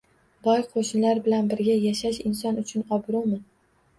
[0.45, 3.41] Boy qo‘shnilar bilan birga yashash inson uchun obro‘mi?